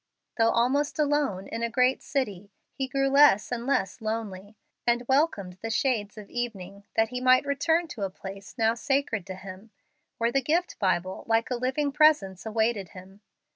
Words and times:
Though 0.39 0.49
almost 0.49 0.97
alone 0.97 1.45
in 1.45 1.61
the 1.61 1.69
great 1.69 2.01
city, 2.01 2.49
he 2.73 2.87
grew 2.87 3.07
less 3.07 3.51
and 3.51 3.67
less 3.67 4.01
lonely, 4.01 4.57
and 4.87 5.07
welcomed 5.07 5.59
the 5.61 5.69
shades 5.69 6.17
of 6.17 6.27
evening, 6.27 6.85
that 6.95 7.09
he 7.09 7.21
might 7.21 7.45
return 7.45 7.87
to 7.89 8.01
a 8.01 8.09
place 8.09 8.57
now 8.57 8.73
sacred 8.73 9.27
to 9.27 9.35
him, 9.35 9.69
where 10.17 10.31
the 10.31 10.41
gift 10.41 10.79
Bible, 10.79 11.23
like 11.27 11.51
a 11.51 11.55
living 11.55 11.91
presence, 11.91 12.47
awaited 12.47 12.89
him. 12.97 13.21